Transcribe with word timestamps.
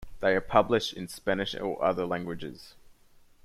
They 0.19 0.35
are 0.35 0.41
published 0.41 0.93
in 0.93 1.07
Spanish 1.09 1.53
or 1.53 1.79
other 1.85 2.07
languages. 2.07 2.73